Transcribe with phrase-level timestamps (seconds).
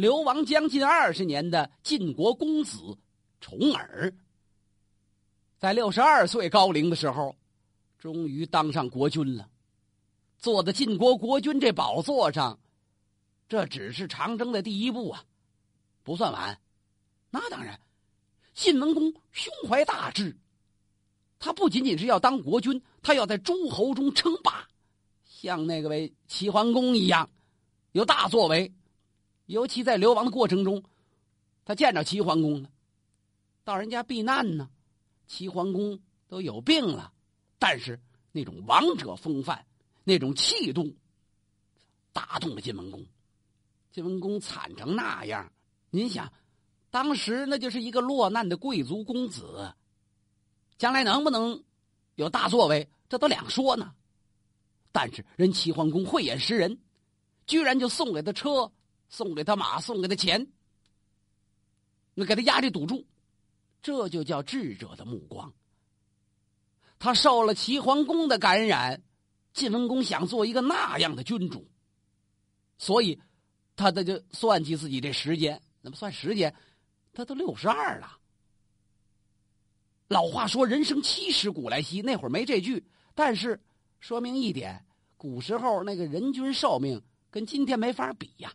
[0.00, 2.96] 流亡将近二十年的晋国公子
[3.38, 4.14] 重耳，
[5.58, 7.36] 在六十二岁高龄的时候，
[7.98, 9.50] 终于当上国君了，
[10.38, 12.58] 坐在晋国国君这宝座上，
[13.46, 15.22] 这只是长征的第一步啊，
[16.02, 16.58] 不算晚。
[17.28, 17.78] 那当然，
[18.54, 20.34] 晋文公胸怀大志，
[21.38, 24.66] 他不仅仅是要当国君，他要在诸侯中称霸，
[25.26, 27.28] 像那个位齐桓公一样，
[27.92, 28.72] 有大作为。
[29.50, 30.84] 尤其在流亡的过程中，
[31.64, 32.70] 他见着齐桓公了，
[33.64, 34.70] 到人家避难呢，
[35.26, 35.98] 齐桓公
[36.28, 37.12] 都有病了，
[37.58, 39.66] 但是那种王者风范，
[40.04, 40.96] 那种气度，
[42.12, 43.04] 打动了晋文公。
[43.90, 45.52] 晋文公惨成那样，
[45.90, 46.32] 您想。
[46.92, 49.74] 当时那就是一个落难的贵族公子，
[50.78, 51.64] 将来能不能
[52.14, 53.92] 有大作为，这都两说呢。
[54.92, 56.78] 但是人齐桓公慧眼识人，
[57.48, 58.70] 居然就送给他车，
[59.10, 60.50] 送给他马，送给他钱，
[62.14, 63.06] 那给他压这赌注，
[63.82, 65.52] 这就叫智者的目光。
[66.98, 69.02] 他受了齐桓公的感染，
[69.52, 71.68] 晋文公想做一个那样的君主，
[72.78, 73.20] 所以
[73.76, 76.54] 他他就算计自己这时间，怎么算时间？
[77.12, 78.18] 他都六十二了。
[80.06, 83.60] 老话说“人生七十古来稀”，那会儿没这句，但是
[83.98, 84.84] 说明一点：
[85.16, 88.52] 古时候那个人均寿命跟今天没法比呀。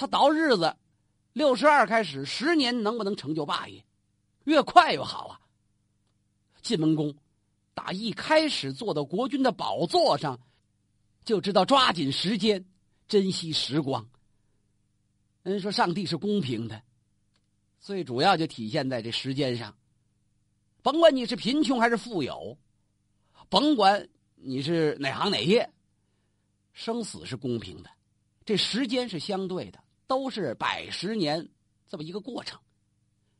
[0.00, 0.74] 他倒日子，
[1.34, 3.84] 六十二开始，十年能不能成就霸业？
[4.44, 5.40] 越快越好啊！
[6.62, 7.14] 晋文公
[7.74, 10.40] 打一开始坐到国君的宝座上，
[11.22, 12.64] 就知道抓紧时间，
[13.08, 14.08] 珍惜时光。
[15.42, 16.80] 人说上帝是公平的，
[17.78, 19.76] 最主要就体现在这时间上。
[20.80, 22.56] 甭管你是贫穷还是富有，
[23.50, 25.70] 甭管你是哪行哪业，
[26.72, 27.90] 生死是公平的，
[28.46, 29.78] 这时间是相对的，
[30.10, 31.48] 都是百十年
[31.86, 32.58] 这么一个过程。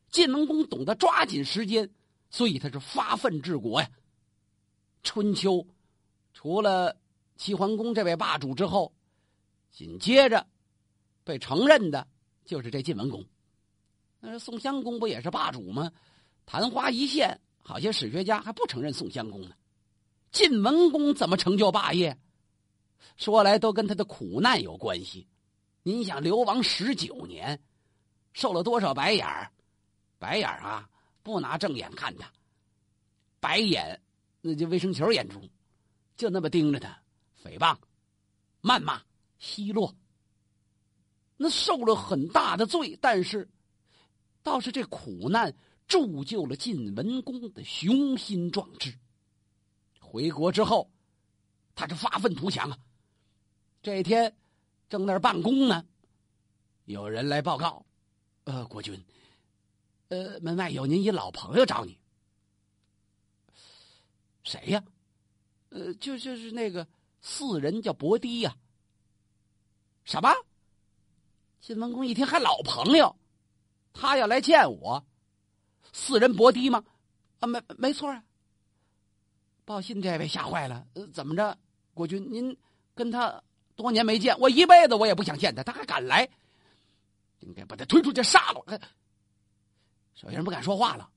[0.09, 1.91] 晋文公懂得抓紧时间，
[2.31, 3.91] 所以他是发愤治国呀。
[5.03, 5.67] 春秋
[6.33, 6.97] 除了
[7.37, 8.93] 齐桓公这位霸主之后，
[9.73, 10.47] 紧接着。
[11.23, 12.09] 被承认的
[12.45, 13.25] 就是这晋文公，
[14.21, 15.93] 那宋襄公不也是霸主吗？
[16.47, 19.55] 昙花一现，好些史学家还不承认宋襄公呢。
[20.33, 22.19] 晋文公怎么成就霸业？
[23.17, 25.29] 说来都跟他的苦难有关系。
[25.83, 27.59] 您想，流亡十九年，
[28.33, 29.51] 受了多少白眼儿？
[30.19, 30.89] 白眼儿啊，
[31.23, 32.31] 不拿正眼看他，
[33.41, 34.01] 白眼
[34.43, 35.41] 那就卫生球眼珠，
[36.17, 37.03] 就那么盯着他，
[37.43, 37.77] 诽谤、
[38.61, 39.03] 谩骂、
[39.39, 39.95] 奚落。
[41.39, 43.49] 那受了很大的罪，但是
[44.43, 45.57] 倒是这苦难
[45.89, 48.95] 铸就了晋文公的雄心壮志。
[49.99, 50.91] 回国之后，
[51.75, 52.79] 他是发愤图强啊。
[53.83, 54.37] 这一天
[54.91, 55.87] 正那儿办公呢，
[56.85, 57.87] 有人来报告
[58.45, 59.01] ：“呃，国君，
[60.09, 61.97] 呃，门外有您一老朋友找你。
[64.43, 64.85] 谁呀？
[65.69, 66.87] 呃，就就是那个
[67.23, 68.57] 四人叫伯堤呀。
[70.03, 70.29] 什么？”
[71.63, 73.15] 晋文公一听，还老朋友，
[73.93, 75.07] 他要来见我，
[75.93, 76.85] 四人伯堤吗？
[77.39, 78.25] 啊，没没错啊。
[79.65, 81.57] 报信这位吓坏了，呃，怎么着，
[81.95, 82.57] 国君您
[82.93, 83.41] 跟他
[83.81, 86.29] 多年没见，我一辈子我也不想见他，他还敢来，
[87.39, 88.81] 应该把他推出去杀了。
[90.15, 91.11] 小人不敢说话了。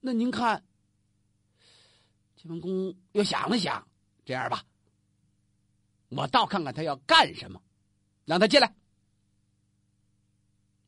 [0.00, 0.62] 那您看，
[2.36, 3.88] 晋文公又想了想，
[4.26, 4.62] 这样吧，
[6.10, 7.62] 我倒看看他要干什么，
[8.26, 8.74] 让他进来。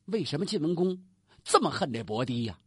[0.05, 1.03] 为什么晋文公
[1.45, 2.59] 这么恨这伯堤呀？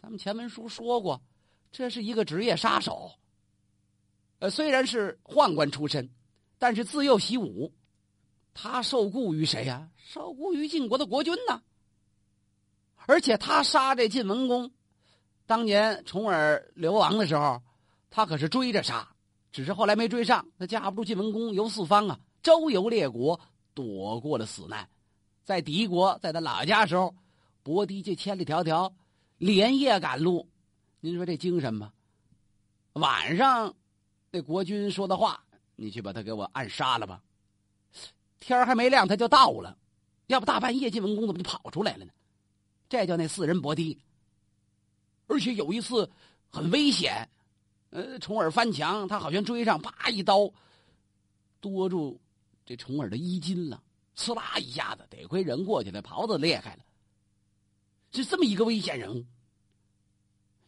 [0.00, 1.22] 咱们前文书说过，
[1.70, 3.12] 这是一个职业杀手。
[4.38, 6.10] 呃，虽然是宦官出身，
[6.58, 7.72] 但是自幼习武，
[8.54, 9.88] 他受雇于谁呀？
[9.96, 11.62] 受雇于晋国的国君呢。
[13.06, 14.70] 而且他杀这晋文公，
[15.46, 17.60] 当年重耳流亡的时候，
[18.10, 19.08] 他可是追着杀，
[19.50, 20.46] 只是后来没追上。
[20.58, 23.40] 他架不住晋文公游四方啊，周游列国，
[23.74, 24.88] 躲过了死难。
[25.42, 27.14] 在敌国，在他老家时候，
[27.62, 28.92] 伯堤这千里迢迢
[29.38, 30.48] 连夜赶路，
[31.00, 31.92] 您说这精神吗？
[32.92, 33.74] 晚上，
[34.30, 35.42] 那国君说的话，
[35.74, 37.20] 你去把他给我暗杀了吧。
[38.44, 39.78] 天还没亮，他就到了，
[40.26, 42.12] 要不大半夜晋文公怎么就跑出来了呢？
[42.88, 43.96] 这叫那四人伯堤。
[45.28, 46.10] 而且有一次
[46.50, 47.28] 很危险，
[47.90, 50.52] 呃，重耳翻墙，他好像追上，啪一刀
[51.60, 52.20] 夺住
[52.66, 53.80] 这重耳的衣襟了。
[54.16, 56.80] 呲啦一下子，得亏人过去了，袍子裂开了。
[58.12, 59.24] 是这么一个危险人物。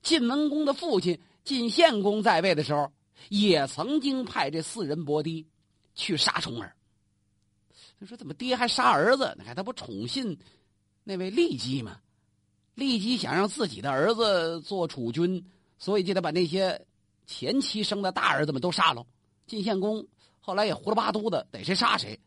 [0.01, 2.91] 晋文公的父亲晋献公在位的时候，
[3.29, 5.47] 也曾经派这四人伯堤
[5.95, 6.75] 去杀重耳。
[8.07, 9.35] 说怎么爹还杀儿子？
[9.39, 10.39] 你看他不宠信
[11.03, 11.99] 那位骊姬吗？
[12.77, 15.45] 骊姬想让自己的儿子做储君，
[15.79, 16.87] 所以就得把那些
[17.27, 19.07] 前妻生的大儿子们都杀了。
[19.47, 20.07] 晋献公
[20.41, 22.19] 后来也胡了八嘟的，逮谁杀谁。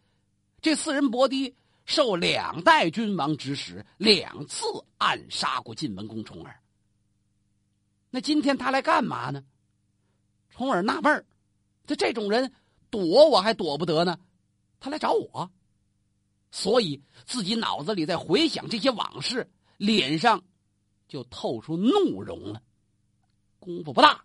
[0.62, 4.66] 这四人伯堤受两代君王指使，两次
[4.98, 6.60] 暗杀过晋文公重耳。
[8.10, 9.44] 那今天他来干嘛呢？
[10.50, 11.26] 重耳纳闷儿，
[11.86, 12.52] 这这种人
[12.90, 14.18] 躲我还躲不得呢，
[14.80, 15.52] 他来找我，
[16.52, 20.44] 所以自己脑子里在回想这些往事，脸上
[21.08, 22.62] 就透出怒容了。
[23.60, 24.24] 功夫不大，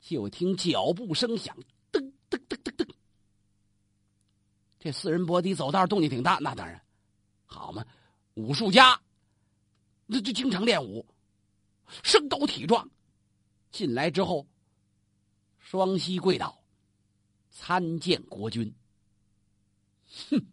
[0.00, 1.56] 就听脚步声响，
[1.92, 2.00] 噔
[2.30, 2.88] 噔噔噔噔。
[4.78, 6.82] 这四人搏击走道动静挺大，那当然，
[7.46, 7.84] 好嘛，
[8.34, 9.00] 武术家，
[10.06, 11.06] 那就经常练武。
[12.02, 12.88] 身高体壮，
[13.70, 14.46] 进来之后，
[15.58, 16.58] 双膝跪倒，
[17.50, 18.74] 参见国君。
[20.30, 20.46] 哼！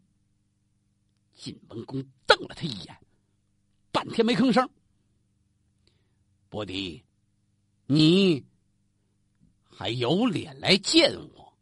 [1.39, 2.97] 晋文公瞪了他一眼，
[3.93, 4.69] 半天没吭声。
[6.49, 7.01] 伯迪，
[7.85, 8.45] 你
[9.63, 11.57] 还有脸来见我？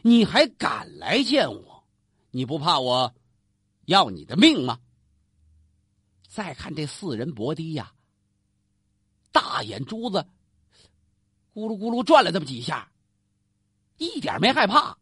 [0.00, 1.84] 你还敢来见我？
[2.30, 3.14] 你不怕我
[3.84, 4.80] 要你的命吗？
[6.26, 7.92] 再看这四人伯堤呀！
[9.30, 10.26] 大眼珠子
[11.52, 12.90] 咕噜咕噜转了这么几下，
[13.98, 14.96] 一点没害怕。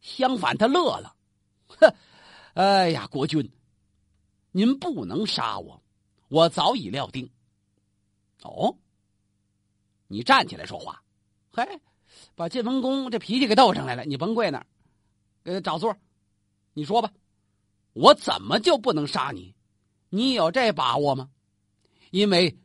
[0.00, 1.14] 相反，他乐了，
[1.68, 1.94] 哼，
[2.58, 3.52] 哎呀，国君，
[4.50, 5.80] 您不能杀我，
[6.26, 7.30] 我早已料定。
[8.42, 8.76] 哦，
[10.08, 11.00] 你站起来说话，
[11.52, 11.80] 嘿，
[12.34, 14.04] 把晋文公这脾气给逗上来了。
[14.04, 14.66] 你甭跪那儿，
[15.44, 15.96] 呃，找座，
[16.72, 17.12] 你说吧，
[17.92, 19.54] 我怎么就不能杀你？
[20.08, 21.30] 你有这把握吗？
[22.10, 22.58] 因为。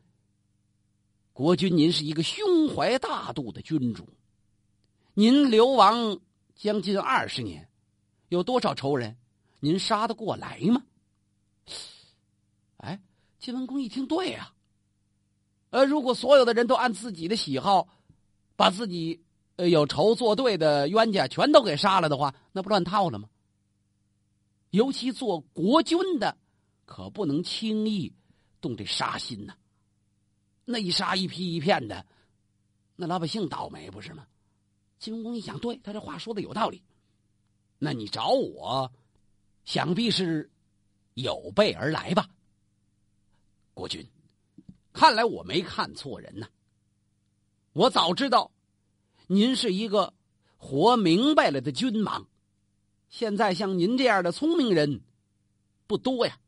[1.33, 4.09] 国君，您是一个胸怀大度的君主，
[5.13, 6.19] 您流亡
[6.55, 7.69] 将近二十年，
[8.29, 9.15] 有多少仇人，
[9.63, 10.83] 您杀得过来吗？
[12.79, 12.99] 哎，
[13.39, 14.53] 晋文公一听，对呀，
[15.69, 17.87] 呃，如果所有的人都按自己的喜好，
[18.57, 19.23] 把自己
[19.55, 23.29] 呃有仇作对的冤家全都给杀了的话，那不乱套了吗？
[24.71, 26.37] 尤其做国君的，
[26.83, 28.11] 可不能轻易
[28.59, 29.55] 动这杀心呐。
[30.65, 32.05] 那一杀一批一片的，
[32.97, 34.27] 那老百姓倒霉不是吗？
[34.99, 36.83] 晋文公一想，对他这话说的有道理。
[37.79, 38.91] 那你找我，
[39.65, 40.49] 想必是
[41.13, 42.29] 有备而来吧？
[43.73, 44.05] 国君，
[44.91, 46.47] 看来我没看错人呐。
[47.73, 48.51] 我早知道
[49.27, 50.13] 您是一个
[50.57, 52.27] 活明白了的君王，
[53.09, 55.01] 现在像您这样的聪明人
[55.87, 56.39] 不多呀。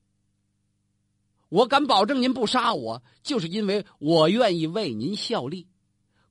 [1.50, 5.68] 我敢保证，您不杀我，就是因为我愿意为您效力。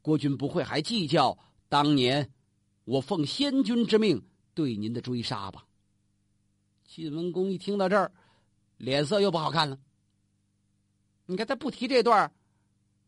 [0.03, 1.39] 国君不会还计较
[1.69, 2.31] 当年
[2.85, 4.23] 我奉先君之命
[4.53, 5.67] 对您的追杀吧？
[6.95, 8.13] 晋文公一听到这儿，
[8.77, 9.77] 脸色又不好看了。
[11.27, 12.33] 你看他不提这段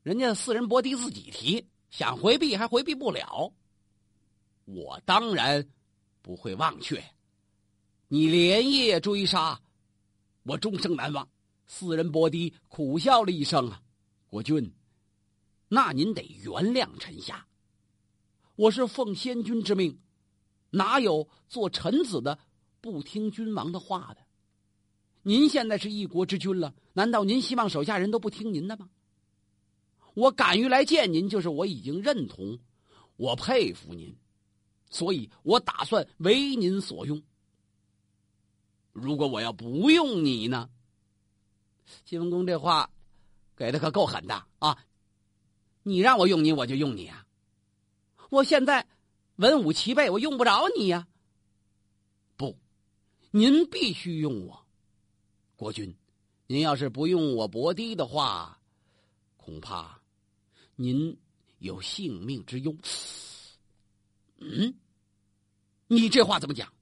[0.02, 3.52] 人家四人伯堤自己提，想回避还回避不了。
[4.64, 5.64] 我当然
[6.20, 7.00] 不会忘却，
[8.08, 9.60] 你连夜追杀，
[10.42, 11.28] 我终生难忘。
[11.68, 13.80] 四人伯堤苦笑了一声：“啊，
[14.26, 14.68] 国君，
[15.68, 17.46] 那您得原谅臣下。
[18.56, 19.96] 我是奉先君之命，
[20.70, 22.36] 哪有做臣子的
[22.92, 24.24] 不听君王的话的？
[25.22, 28.88] 您现在是一国之君了，难道您希望手下人都不听您的吗？
[30.14, 32.58] 我敢于来见您，就是我已经认同，
[33.16, 34.16] 我佩服您，
[34.88, 37.22] 所以我打算为您所用。
[38.92, 40.70] 如果我要不用你呢？”
[42.04, 42.90] 晋文公这话
[43.56, 44.78] 给的可够狠的啊！
[45.82, 47.26] 你让我用你，我就用你啊！
[48.30, 48.86] 我现在
[49.36, 51.06] 文武齐备，我用不着你呀。
[53.36, 54.66] 您必须用我，
[55.56, 55.94] 国君。
[56.46, 58.58] 您要是不用我伯堤的话，
[59.36, 60.00] 恐怕
[60.74, 61.14] 您
[61.58, 62.74] 有性命之忧。
[64.38, 64.74] 嗯，
[65.86, 66.72] 你这话怎么讲？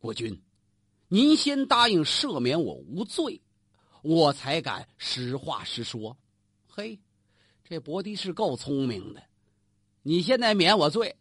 [0.00, 0.36] 国君，
[1.06, 3.40] 您先答应赦免我无罪。
[4.02, 6.18] 我才敢实话实说，
[6.66, 6.98] 嘿，
[7.62, 9.22] 这伯堤是够聪明的。
[10.02, 11.16] 你现在免我罪，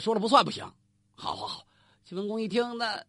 [0.00, 0.64] 说了不算不行。
[1.12, 1.66] 好好好，
[2.06, 3.04] 齐文公一听，那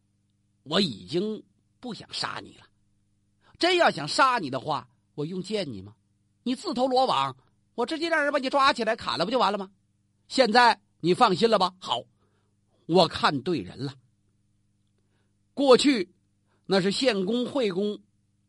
[0.63, 1.43] 我已经
[1.79, 2.65] 不想杀你了。
[3.59, 5.95] 真要想杀你的话，我用见你吗？
[6.43, 7.35] 你自投罗网，
[7.75, 9.71] 我直接让人把你抓起来砍了，不就完了吗？
[10.27, 11.75] 现在你放心了吧？
[11.79, 12.03] 好，
[12.85, 13.93] 我看对人了。
[15.53, 16.09] 过去
[16.65, 17.99] 那是献公、惠公。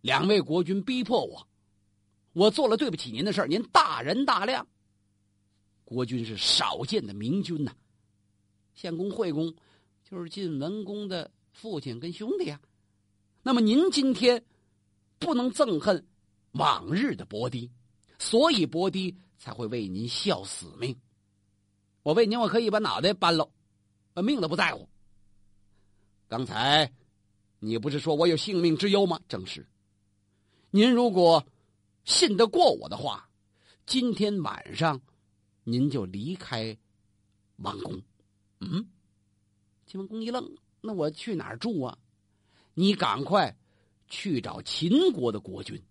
[0.00, 1.46] 两位国君逼迫我，
[2.32, 4.66] 我做了对不起您的事您大人大量。
[5.84, 7.72] 国君是少见的明君呐，
[8.74, 9.54] 献公、惠公
[10.02, 12.60] 就是晋文公的父亲跟兄弟呀。
[13.42, 14.44] 那么您今天
[15.18, 16.06] 不能憎恨
[16.52, 17.70] 往日的伯迪，
[18.18, 20.96] 所以伯迪才会为您效死命。
[22.02, 23.48] 我为您，我可以把脑袋搬了，
[24.12, 24.88] 把命都不在乎。
[26.28, 26.92] 刚才
[27.58, 29.20] 你不是说我有性命之忧吗？
[29.28, 29.66] 正是。
[30.70, 31.46] 您如果
[32.04, 33.28] 信得过我的话，
[33.86, 35.00] 今天晚上
[35.64, 36.76] 您就离开
[37.56, 38.00] 王宫。
[38.60, 38.88] 嗯，
[39.86, 41.96] 晋文公一愣，那我去哪儿住啊？
[42.74, 43.56] 你赶快
[44.08, 45.82] 去找秦国的国君。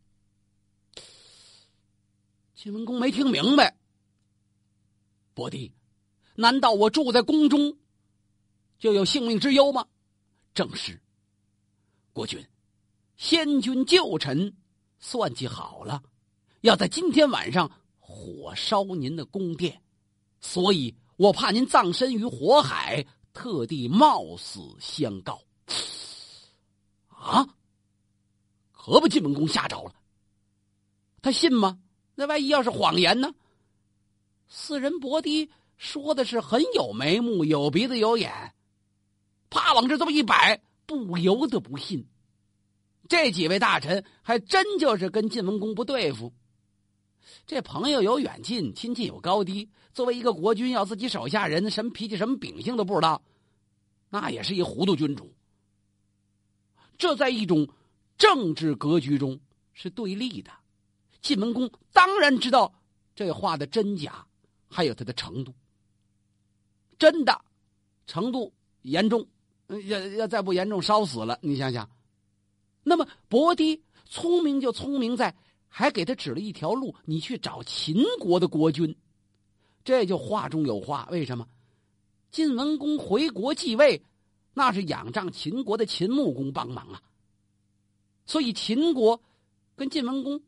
[2.54, 3.78] 晋文公没听明白，
[5.34, 5.72] 伯弟，
[6.36, 7.78] 难道我住在宫中
[8.78, 9.88] 就有性命之忧吗？
[10.54, 11.02] 正是，
[12.14, 12.46] 国君，
[13.16, 14.56] 先君旧臣
[15.00, 16.04] 算计好了，
[16.62, 19.82] 要在今天晚上火烧您的宫殿，
[20.42, 25.42] 所以我怕您葬身于火海，特地冒死相告。
[27.10, 27.48] 啊！
[28.72, 29.94] 可把晋文公吓着了。
[31.22, 31.80] 他信吗？
[32.16, 33.32] 那万一要是谎言呢？
[34.48, 38.54] 四人伯迪说的是很有眉目、有鼻子、有眼，
[39.50, 42.08] 啪往这这么一摆，不由得不信。
[43.08, 46.34] 这几位大臣还真就是跟晋文公不对付。
[47.46, 49.70] 这朋友有远近，亲戚有高低。
[49.94, 53.22] 作为一个国君，要自己手下人什么脾气、什么秉性都不知道，
[54.10, 55.34] 那也是一糊涂君主。
[56.98, 57.68] 这在一种
[58.18, 59.40] 政治格局中
[59.74, 60.52] 是对立的。
[61.22, 62.74] 晋文公当然知道
[63.16, 64.26] 这话的真假，
[64.68, 65.54] 还有它的程度。
[66.98, 67.42] 真的
[68.06, 69.28] 程度严重，
[69.88, 71.38] 要要再不严重，烧死了。
[71.42, 71.90] 你想想，
[72.84, 75.36] 那么伯迪聪明就聪明在，
[75.74, 78.94] 还给他指了一条路：你去找秦国的国君。
[79.84, 81.08] 这就话中有话。
[81.10, 81.48] 为什么？
[82.30, 84.00] 晋文公回国继位。
[84.54, 87.02] 那是仰仗秦国的秦穆公帮忙啊，
[88.26, 89.24] 所以秦国
[89.78, 90.42] 跟晋文公，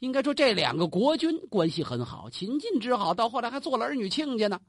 [0.00, 4.60] 应该说这两个国君关系很好，秦晋之好，到后来还做了儿女亲家呢。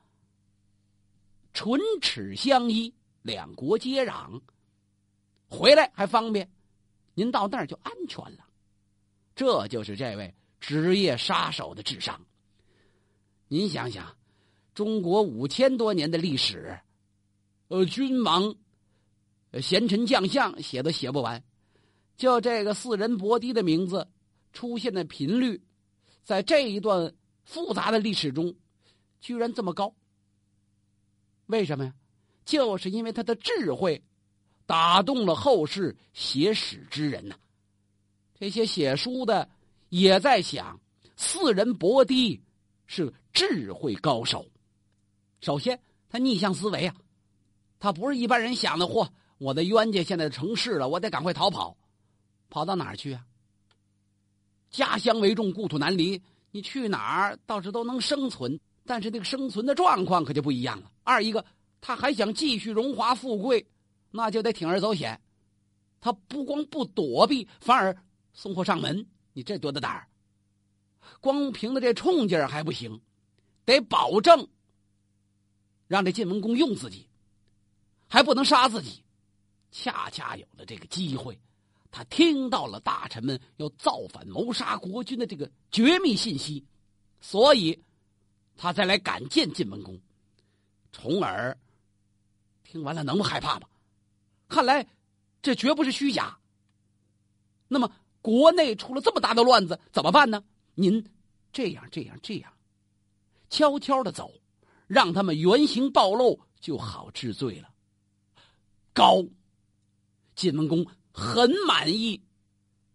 [1.54, 4.40] 唇齿相依，两国接壤，
[5.50, 6.48] 回来还方便，
[7.16, 8.46] 您到那儿就安全了。
[9.36, 12.22] 这就是这位职业杀手的智商。
[13.48, 14.16] 您想想，
[14.74, 16.80] 中国五千多年的历史。
[17.68, 18.54] 呃，君王、
[19.62, 21.42] 贤臣将相写都写不完，
[22.18, 24.08] 就这个四人伯迪的名字
[24.52, 25.62] 出现的频率，
[26.24, 27.14] 在这一段
[27.46, 28.54] 复杂的历史中，
[29.22, 29.96] 居然这么高。
[31.46, 31.94] 为什么呀？
[32.44, 34.04] 就是因为他的智慧
[34.66, 37.36] 打动了后世写史之人呐。
[38.42, 39.48] 这些写书的
[39.90, 40.80] 也在想，
[41.16, 42.42] 四人伯迪
[42.88, 44.48] 是智慧高手。
[45.42, 45.80] 首先，
[46.10, 46.96] 他逆向思维啊。
[47.78, 49.08] 他不是一般人想的，嚯！
[49.38, 51.78] 我的冤家现在成事了，我得赶快逃跑，
[52.50, 53.24] 跑到哪儿去啊？
[54.72, 56.20] 家乡为重，故土难离。
[56.50, 60.92] 你去哪儿倒是都能生存，但是这个生存的状况可就不一样了。
[61.04, 61.46] 二一个，
[61.80, 63.68] 他还想继续荣华富贵，
[64.10, 65.22] 那就得铤而走险。
[66.00, 67.96] 他不光不躲避，反而
[68.34, 69.06] 送货上门。
[69.34, 70.08] 你这多大胆儿！
[71.20, 73.02] 光凭着这冲劲儿还不行，
[73.64, 74.48] 得保证
[75.88, 77.08] 让这晋文公用自己。
[78.08, 79.02] 还不能杀自己，
[79.72, 81.40] 恰恰有了这个机会，
[81.90, 86.66] 他听到了大臣们要造反谋杀国君的这个绝密信息，
[87.22, 87.82] 所以，
[88.58, 89.98] 他再来敢见晋文公。
[90.92, 91.58] 重耳
[92.66, 93.68] 听完了，能不害怕吗？
[94.50, 94.86] 看来
[95.42, 96.38] 这绝不是虚假。
[97.70, 97.90] 那么
[98.22, 100.44] 国内出了这么大的乱子，怎么办呢？
[100.76, 101.04] 您
[101.52, 102.54] 这样这样这样，
[103.50, 104.32] 悄悄的走，
[104.88, 107.70] 让他们原形暴露，就好治罪了。
[108.94, 109.24] 高，
[110.36, 112.22] 晋文公很满意，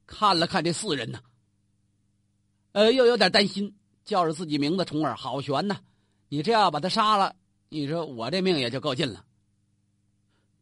[0.06, 1.21] 看了看这四人呢，
[2.73, 5.80] 呃，又有点担心，叫着自己名字重耳，好悬呐！
[6.28, 7.35] 你这样把他杀了，
[7.68, 9.25] 你说我这命也就够尽了。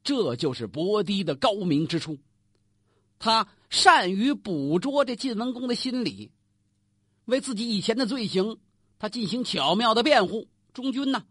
[0.02, 2.18] 这就是伯狄的高明之处，
[3.18, 6.30] 他善于捕捉这晋文公的心理，
[7.24, 8.56] 为自己以前的罪行，
[9.00, 10.46] 他进行巧妙的辩护。
[10.72, 11.24] 忠君呐，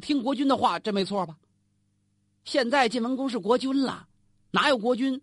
[0.00, 1.36] 听国君的话，这没错吧？
[2.44, 4.06] 现在晋文公是国君了，
[4.52, 5.20] 哪有国君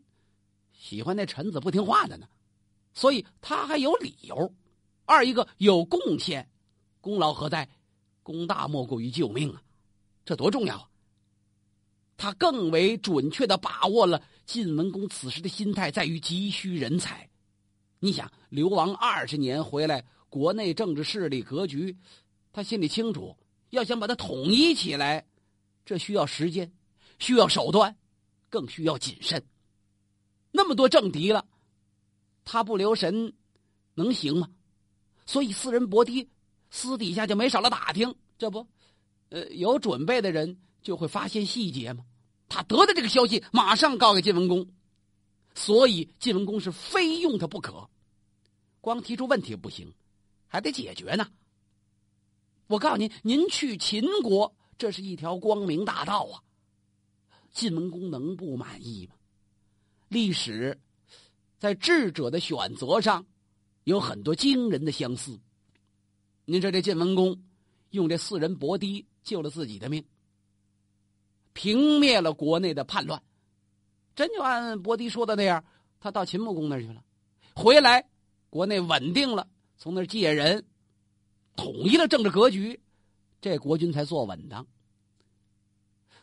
[0.73, 2.27] 喜欢那臣子不听话的呢？
[2.93, 4.53] 所以他还有理由。
[5.05, 6.49] 二一个有贡献，
[6.99, 7.69] 功劳何在？
[8.23, 9.63] 功大莫过于救命啊，
[10.25, 10.89] 这多重要啊！
[12.17, 17.29] 他更为准确的把握了晋文公此时的心态，在于急需人才。
[17.99, 21.95] 你想，流亡二十年回来，国内政治势力格局，
[22.53, 23.35] 他心里清楚。
[23.71, 25.27] 要想把它统一起来，
[25.85, 26.71] 这需要时间。
[27.19, 27.97] 需要手段，
[28.49, 29.43] 更需要谨慎。
[30.51, 31.45] 那么多政敌了，
[32.45, 33.33] 他不留神，
[33.95, 34.49] 能行吗？
[35.25, 36.29] 所以四人搏击
[36.69, 38.65] 私底下就没少了打听，这不，
[39.29, 42.05] 呃，有准备的人就会发现细节吗？
[42.49, 44.67] 他得到这个消息，马上告给晋文公，
[45.53, 47.89] 所以晋文公是非用他不可。
[48.79, 49.93] 光提出问题不行，
[50.47, 51.27] 还得解决呢。
[52.67, 56.43] 我告诉您，您去秦国，这是一条光明大道啊。
[57.51, 59.15] 晋文公能不满意吗？
[60.09, 60.79] 历史
[61.57, 63.25] 在智者的选择上
[63.83, 65.39] 有很多惊人的相似。
[66.45, 67.43] 您说这晋文公
[67.89, 70.05] 用这四人搏堤救了自己的命，
[71.57, 73.19] 平灭了国内的叛乱，
[74.15, 75.65] 真就按伯迪说的那样，
[75.99, 77.03] 他到秦穆公那去了，
[77.55, 78.07] 回来
[78.51, 80.63] 国内稳定了，从那借人
[81.55, 82.79] 统一了政治格局，
[83.41, 84.67] 这国君才坐稳当。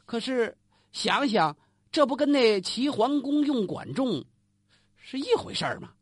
[0.07, 0.57] 可是
[0.93, 1.57] 想想。
[1.95, 4.25] 这不跟那齐桓公用管仲
[4.97, 5.93] 是一回事吗？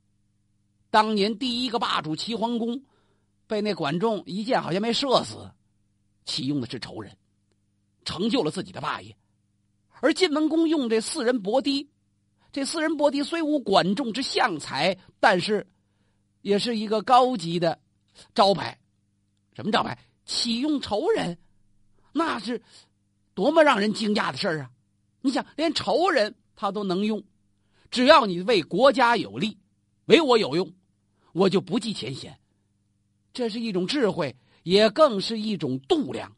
[0.89, 2.83] 当年第一个霸主齐桓公
[3.47, 5.51] 被那管仲一箭好像没射死，
[6.25, 7.15] 启用的是仇人，
[8.07, 9.15] 成就了自己的霸业。
[10.03, 11.89] 而晋文公用这四人搏堤，
[12.51, 15.65] 这四人搏堤虽无管仲之相才，但是
[16.41, 17.79] 也是一个高级的
[18.35, 18.77] 招牌。
[19.55, 19.97] 什么招牌？
[20.25, 21.39] 启用仇人，
[22.13, 22.61] 那是
[23.33, 24.71] 多么让人惊讶的事儿啊！
[25.21, 27.23] 你想，连仇人他都能用，
[27.89, 29.57] 只要你为国家有利，
[30.07, 30.75] 为我有用，
[31.33, 32.37] 我就不计前嫌。
[33.33, 36.35] 这是一种智慧，也更是一种度量。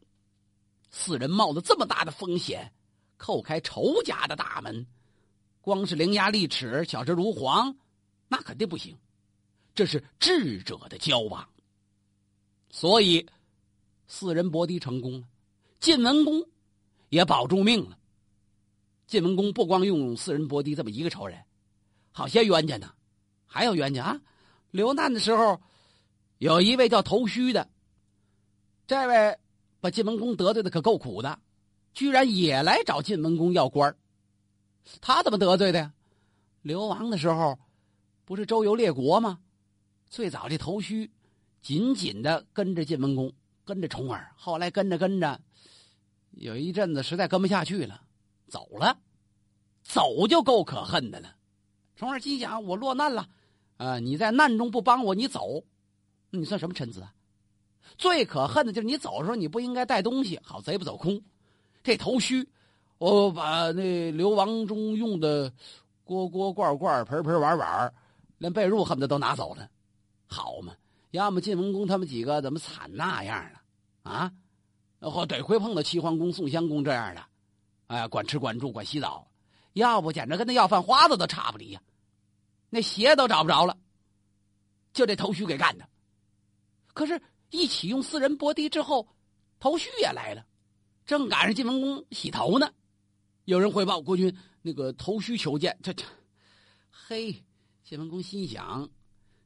[0.91, 2.71] 四人冒着这么大的风险，
[3.17, 4.85] 叩开仇家的大门，
[5.61, 7.75] 光是伶牙俐齿、巧舌如簧，
[8.27, 8.97] 那肯定不行。
[9.73, 11.47] 这是智者的交往。
[12.69, 13.25] 所以，
[14.07, 15.27] 四人搏敌成功了，
[15.79, 16.43] 晋文公
[17.09, 17.97] 也保住命了。
[19.07, 21.43] 晋文公不光用四人搏敌这么一个仇人，
[22.11, 22.93] 好些冤家呢，
[23.45, 24.21] 还有冤家啊！
[24.71, 25.61] 流难的时候，
[26.37, 27.69] 有一位叫头须的，
[28.87, 29.37] 这位
[29.79, 31.39] 把晋文公得罪的可够苦的，
[31.95, 33.95] 居然也来找晋文公要官
[35.01, 35.93] 他怎么得罪的呀？
[36.61, 37.57] 流亡的时候，
[38.25, 39.39] 不是周游列国吗？
[40.09, 41.09] 最早这头须
[41.61, 45.41] 紧紧的跟着晋文公，跟着重耳，后来跟着跟着，
[46.31, 48.01] 有一阵子实在跟不下去了。
[48.47, 48.99] 走了，
[49.83, 51.35] 走就够可恨的了。
[51.95, 53.27] 重耳心想：我落难了，
[53.77, 53.97] 啊！
[53.99, 55.63] 你在难中不帮我，你走，
[56.29, 57.13] 你算什么臣子啊？
[57.97, 61.21] 最可恨的就是你走的时候，你不应该带东西，好贼不走空。
[61.85, 62.49] 这头须，
[62.97, 65.53] 我把那流亡中用的
[66.03, 67.93] 锅锅罐罐、盆盆碗碗，
[68.39, 69.69] 连被褥恨不得都拿走了，
[70.25, 70.73] 好嘛？
[71.11, 73.61] 要么晋文公他们几个怎么惨那样了？
[74.01, 74.31] 啊？
[75.27, 77.23] 得亏碰到齐桓公、宋襄公这样的。
[77.85, 79.27] 哎，管吃管住管洗澡，
[79.73, 81.81] 要不简直跟那要饭花子都差不离呀！
[82.71, 83.77] 那鞋都找不着了，
[84.91, 85.87] 就这头须给干的。
[86.95, 87.21] 可是，
[87.51, 89.07] 一启用四人搏敌之后，
[89.59, 90.43] 头须也来了，
[91.05, 92.71] 正赶上晋文公洗头呢。
[93.45, 95.77] 有人汇报国君，那个头须求见。
[95.83, 96.03] 这这，
[96.89, 97.43] 嘿，
[97.83, 98.89] 晋文公心想：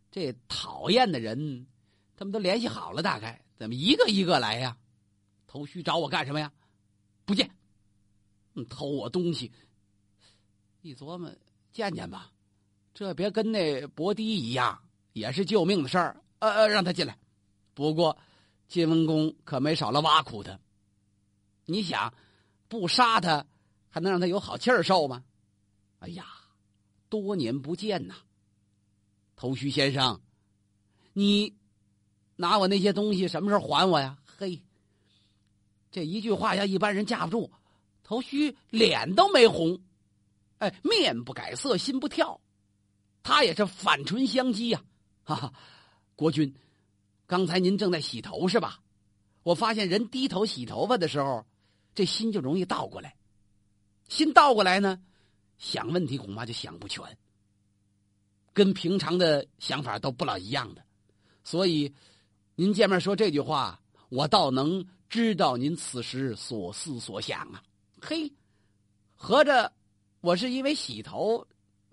[0.10, 1.68] 这讨厌的人，
[2.16, 4.78] 他们都联系好了，大概怎么一个一个来呀？
[5.48, 6.52] 头须找我干什么呀？
[7.26, 7.50] 不见。
[8.70, 9.50] 偷我东西，
[10.82, 11.32] 一琢磨，
[11.72, 12.30] 见见吧，
[12.94, 14.82] 这别跟那伯堤一样，
[15.14, 16.22] 也是救命的事儿。
[16.40, 17.18] 呃呃，让他进来。
[17.74, 18.18] 不过，
[18.68, 20.60] 晋文公可没少了挖苦他。
[21.70, 22.14] 你想，
[22.68, 23.46] 不杀他，
[23.90, 25.24] 还能让他有好气儿受吗？
[26.00, 26.26] 哎呀，
[27.10, 28.16] 多年不见呐，
[29.36, 30.22] 头须先生，
[31.14, 31.56] 你
[32.36, 34.18] 拿我那些东西什么时候还我呀？
[34.38, 34.64] 嘿，
[35.92, 37.52] 这一句话要一般人架不住。
[38.02, 39.84] 头须脸都没红，
[40.58, 42.42] 哎，面不改色心不跳，
[43.22, 44.84] 他也是反唇相讥呀！
[45.24, 45.54] 哈哈，
[46.16, 46.56] 国君，
[47.28, 48.80] 刚才您正在洗头是吧？
[49.44, 51.46] 我发现人低头洗头发的时候，
[52.00, 53.14] 这心就容易倒过来，
[54.08, 55.02] 心倒过来呢，
[55.58, 57.04] 想问题恐怕就想不全，
[58.54, 60.82] 跟平常的想法都不老一样的，
[61.44, 61.94] 所以
[62.56, 67.62] 您见面说这句话，我倒能知道您此时所思所想啊。
[68.02, 68.32] 嘿，
[69.14, 69.70] 合着
[70.22, 71.46] 我是因为洗头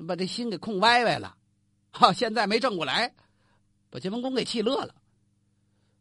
[0.07, 1.37] 把这心给空歪歪了，
[1.91, 2.13] 哈！
[2.13, 3.13] 现在没正过来，
[3.91, 4.95] 把晋文公给气乐了。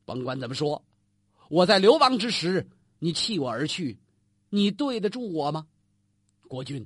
[0.06, 0.86] 甭管怎么说，
[1.50, 2.70] 我在流亡之时，
[3.06, 4.00] 你弃我而去，
[4.50, 5.68] 你对得住我吗？
[6.48, 6.84] 国君，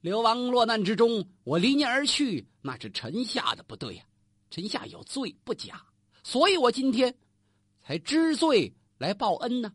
[0.00, 4.04] 流亡落难之中，我离您而去，那是臣下的不对呀，
[4.50, 5.86] 臣下有罪不假，
[6.24, 7.16] 所以我今天
[7.78, 9.72] 才知罪来报恩呢，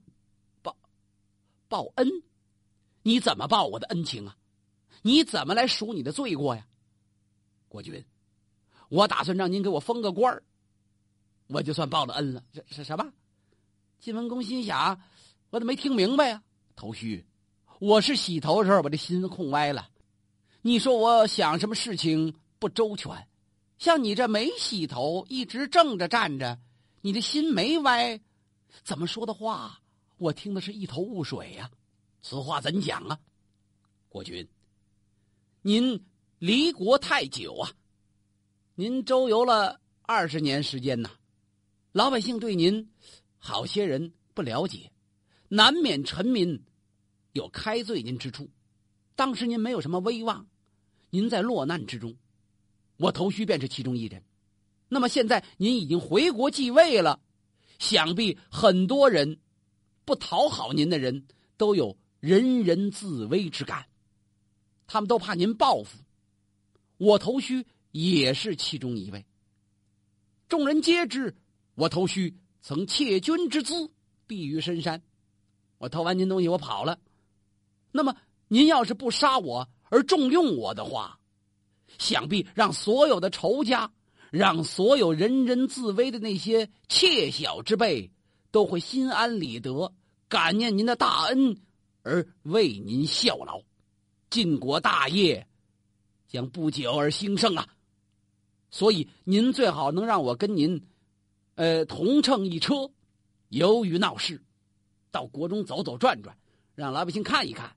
[0.62, 0.76] 报
[1.70, 2.06] 报恩。
[3.04, 4.36] 你怎么报我的恩情啊？
[5.04, 6.68] 你怎么来赎你的罪过呀？
[7.70, 8.04] 国君，
[8.90, 10.44] 我打算让您给我封个官儿，
[11.48, 12.44] 我就算报了恩了。
[12.52, 13.10] 这是什么？
[14.00, 15.00] 晋文公心想，
[15.52, 16.42] 我怎么没听明白呀？
[16.78, 17.26] 头须，
[17.80, 19.90] 我是洗头时候把这心空歪了。
[20.62, 23.28] 你说我想什么事情不周全？
[23.78, 26.58] 像你这没洗头，一直正着站着，
[27.02, 28.22] 你的心没歪，
[28.86, 29.82] 怎么说的话？
[30.16, 31.70] 我听的是一头雾水呀。
[32.22, 33.20] 此话怎讲啊？
[34.08, 34.48] 国君，
[35.64, 36.06] 您
[36.40, 37.70] 离国太久啊，
[38.76, 41.10] 您周游了二十年时间呐，
[41.92, 42.90] 老百姓对您
[43.38, 44.90] 好些人不了解，
[45.54, 46.64] 难免臣民
[47.34, 48.50] 有开罪您之处。
[49.16, 50.48] 当时您没有什么威望，
[51.10, 52.16] 您在落难之中。
[52.96, 54.24] 我头须便是其中一人，
[54.88, 57.22] 那么现在您已经回国继位了，
[57.80, 59.42] 想必很多人
[60.06, 63.86] 不讨好您的人都有人人自危之感，
[64.88, 65.98] 他们都怕您报复。
[66.96, 69.26] 我头须也是其中一位。
[70.48, 71.36] 众人皆知，
[71.76, 73.92] 我头须曾窃君之资，
[74.26, 75.04] 避于深山。
[75.82, 77.00] 我偷完您东西，我跑了。
[77.92, 78.16] 那么
[78.48, 81.18] 您要是不杀我而重用我的话。
[81.98, 83.92] 想必让所有的仇家，
[84.30, 88.12] 让所有人人自危的那些妾小之辈，
[88.52, 89.92] 都会心安理得，
[90.30, 91.58] 感念您的大恩，
[92.04, 93.64] 而为您效劳。
[94.30, 95.48] 晋国大业
[96.28, 97.68] 将不久而兴盛啊！
[98.70, 100.86] 所以您最好能让我跟您，
[101.56, 102.92] 呃，同乘一车，
[103.50, 104.44] 游于闹市，
[105.12, 106.36] 到国中走走转转，
[106.74, 107.76] 让老百姓看一看，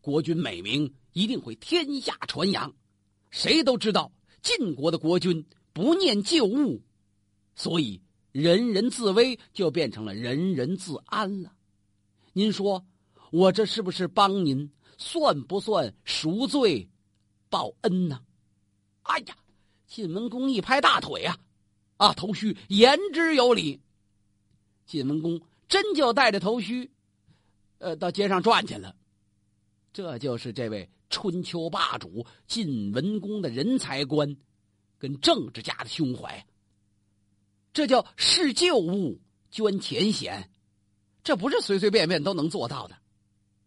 [0.00, 2.72] 国君美名一定会天下传扬。
[3.30, 6.80] 谁都知道晋国的国君不念旧物，
[7.54, 8.00] 所以
[8.32, 11.52] 人人自危就变成了人人自安了。
[12.32, 12.86] 您说
[13.30, 14.70] 我这是不是帮您？
[15.02, 16.86] 算不算赎罪
[17.48, 18.20] 报恩呢？
[19.02, 19.34] 哎呀，
[19.86, 21.38] 晋文公一拍大腿啊！
[21.96, 23.80] 啊，头须言之有理。
[24.84, 26.90] 晋文公真就带着头须，
[27.78, 28.94] 呃，到街上转去了。
[29.94, 30.90] 这就是这位。
[31.12, 34.36] 春秋霸主晋文公的人才观，
[34.96, 36.46] 跟政治家的胸怀，
[37.72, 40.48] 这叫视旧物捐前嫌，
[41.24, 42.96] 这不是随随便便都能做到的。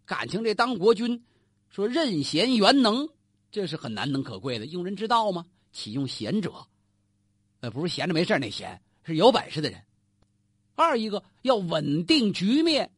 [0.06, 1.26] 感情这当国君，
[1.68, 3.10] 说任贤元能，
[3.52, 4.66] 这是很难能可贵的。
[4.66, 5.46] 用人之道吗？
[5.74, 6.68] 启用贤者，
[7.60, 9.84] 呃，不是闲着没事那闲，是有本事的人。
[10.75, 12.91] 二一个要稳定局面，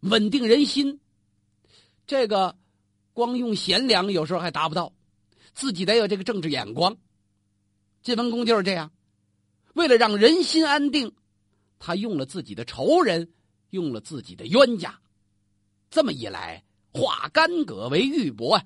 [0.00, 1.00] 稳定人心，
[2.06, 2.56] 这个。
[3.12, 4.94] 光用贤良有时候还达不到，
[5.52, 6.96] 自己得有这个政治眼光。
[8.02, 8.92] 晋文公就是这样，
[9.74, 11.12] 为了让人心安定，
[11.78, 13.30] 他用了自己的仇人，
[13.70, 14.98] 用了自己的冤家。
[15.90, 18.64] 这么一来，化干戈为玉帛啊！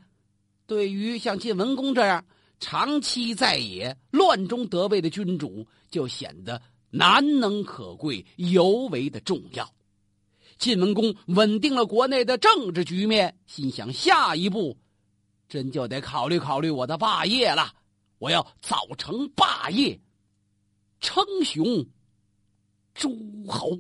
[0.67, 2.25] 对于像晋文公这样
[2.61, 6.61] 长期在野、乱中得位的君主，就显得
[6.97, 9.69] 难能可贵，尤为的重要。
[10.59, 14.77] 晋文公稳定了国内的政治局面，心想下一步，
[15.49, 17.75] 真就得考虑考虑我的霸业了。
[18.19, 20.01] 我要早成霸业，
[21.01, 21.85] 称雄
[22.95, 23.11] 诸
[23.49, 23.77] 侯。